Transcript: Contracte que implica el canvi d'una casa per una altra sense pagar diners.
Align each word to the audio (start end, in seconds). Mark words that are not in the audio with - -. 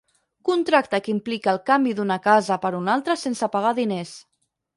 Contracte 0.49 0.99
que 1.07 1.13
implica 1.15 1.51
el 1.53 1.59
canvi 1.67 1.93
d'una 1.99 2.17
casa 2.25 2.59
per 2.65 2.73
una 2.79 2.95
altra 2.99 3.19
sense 3.27 3.51
pagar 3.59 3.77
diners. 3.83 4.17